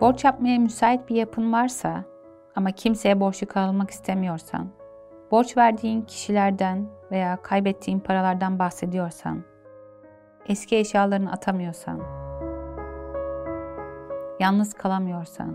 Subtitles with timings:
[0.00, 2.04] Borç yapmaya müsait bir yapın varsa
[2.56, 4.68] ama kimseye borçlu kalmak istemiyorsan,
[5.30, 9.44] borç verdiğin kişilerden veya kaybettiğin paralardan bahsediyorsan,
[10.46, 12.00] eski eşyalarını atamıyorsan,
[14.40, 15.54] yalnız kalamıyorsan,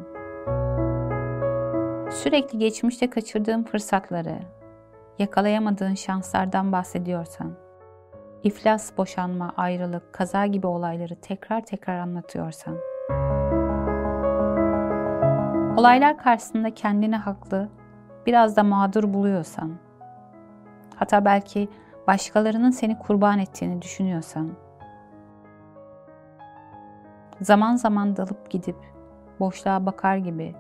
[2.12, 4.40] sürekli geçmişte kaçırdığın fırsatları,
[5.20, 7.54] yakalayamadığın şanslardan bahsediyorsan,
[8.44, 12.78] iflas, boşanma, ayrılık, kaza gibi olayları tekrar tekrar anlatıyorsan,
[15.78, 17.70] olaylar karşısında kendini haklı,
[18.26, 19.72] biraz da mağdur buluyorsan,
[20.96, 21.70] hatta belki
[22.08, 24.50] başkalarının seni kurban ettiğini düşünüyorsan,
[27.42, 28.76] zaman zaman dalıp gidip
[29.40, 30.56] boşluğa bakar gibi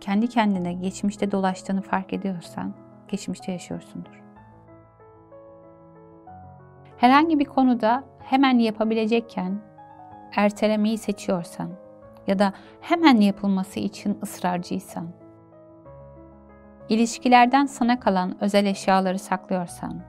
[0.00, 2.74] kendi kendine geçmişte dolaştığını fark ediyorsan
[3.08, 4.22] geçmişte yaşıyorsundur.
[6.96, 9.60] Herhangi bir konuda hemen yapabilecekken
[10.36, 11.81] ertelemeyi seçiyorsan
[12.26, 15.08] ya da hemen yapılması için ısrarcıysan,
[16.88, 20.02] ilişkilerden sana kalan özel eşyaları saklıyorsan,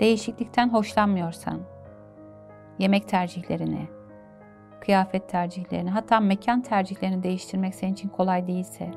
[0.00, 1.60] değişiklikten hoşlanmıyorsan,
[2.78, 3.88] yemek tercihlerini,
[4.80, 8.90] kıyafet tercihlerini, hatta mekan tercihlerini değiştirmek senin için kolay değilse,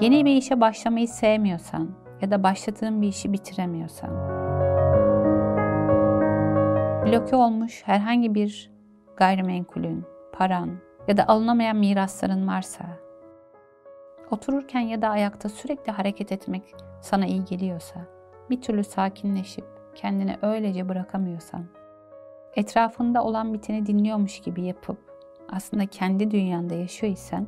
[0.00, 1.90] yeni bir işe başlamayı sevmiyorsan
[2.20, 4.41] ya da başladığın bir işi bitiremiyorsan,
[7.06, 8.70] bloke olmuş herhangi bir
[9.16, 10.70] gayrimenkulün, paran
[11.08, 12.84] ya da alınamayan mirasların varsa,
[14.30, 16.62] otururken ya da ayakta sürekli hareket etmek
[17.00, 18.00] sana iyi geliyorsa,
[18.50, 21.64] bir türlü sakinleşip kendini öylece bırakamıyorsan,
[22.56, 24.98] etrafında olan biteni dinliyormuş gibi yapıp
[25.52, 27.46] aslında kendi dünyanda yaşıyor isen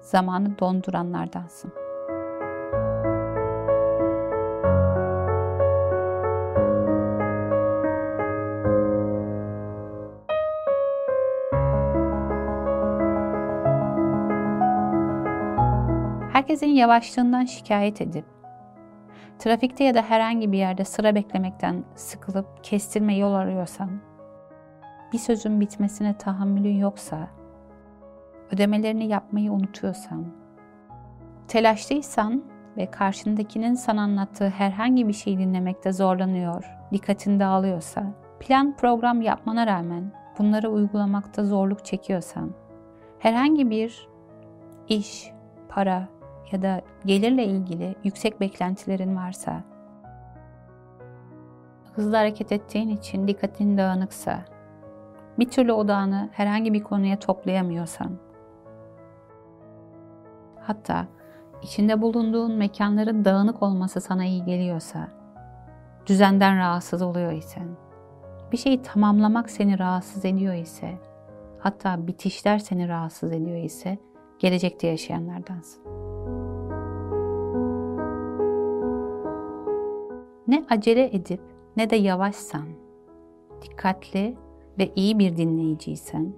[0.00, 1.81] zamanı donduranlardansın.
[16.42, 18.24] Herkesin yavaşlığından şikayet edip
[19.38, 23.90] trafikte ya da herhangi bir yerde sıra beklemekten sıkılıp kestirme yol arıyorsan
[25.12, 27.28] bir sözün bitmesine tahammülün yoksa,
[28.52, 30.26] ödemelerini yapmayı unutuyorsan,
[31.48, 32.44] telaşlıysan
[32.76, 38.04] ve karşındakinin sana anlattığı herhangi bir şey dinlemekte zorlanıyor, dikkatin dağılıyorsa,
[38.40, 42.54] plan program yapmana rağmen bunları uygulamakta zorluk çekiyorsan,
[43.18, 44.08] herhangi bir
[44.88, 45.30] iş,
[45.68, 46.08] para
[46.52, 49.62] ya da gelirle ilgili yüksek beklentilerin varsa,
[51.94, 54.44] hızlı hareket ettiğin için dikkatin dağınıksa,
[55.38, 58.10] bir türlü odağını herhangi bir konuya toplayamıyorsan,
[60.60, 61.06] hatta
[61.62, 65.08] içinde bulunduğun mekanların dağınık olması sana iyi geliyorsa,
[66.06, 67.68] düzenden rahatsız oluyor isen,
[68.52, 70.98] bir şeyi tamamlamak seni rahatsız ediyor ise,
[71.58, 73.98] hatta bitişler seni rahatsız ediyor ise,
[74.38, 76.11] gelecekte yaşayanlardansın.
[80.52, 81.40] Ne acele edip
[81.76, 82.66] ne de yavaşsan,
[83.62, 84.36] dikkatli
[84.78, 86.32] ve iyi bir dinleyiciysen,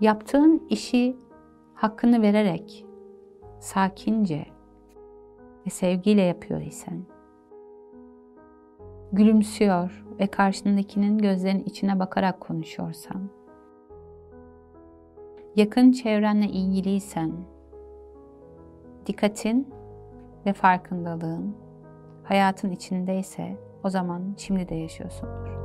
[0.00, 1.16] yaptığın işi
[1.74, 2.86] hakkını vererek,
[3.60, 4.46] sakince
[5.66, 7.02] ve sevgiyle yapıyor isen,
[9.12, 13.28] gülümsüyor ve karşındakinin gözlerinin içine bakarak konuşuyorsan,
[15.56, 17.32] yakın çevrenle ilgiliysen,
[19.06, 19.68] dikkatin
[20.46, 21.54] ve farkındalığın
[22.24, 25.61] hayatın içindeyse o zaman şimdi de yaşıyorsundur.